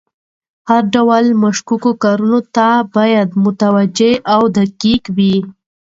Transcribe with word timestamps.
هر 0.69 0.83
ډول 0.95 1.25
مشکوکو 1.43 1.91
کارونو 2.03 2.39
ته 2.55 2.67
باید 2.95 3.29
متوجه 3.43 4.11
او 4.33 4.41
دقیق 4.57 5.03
وي. 5.17 5.35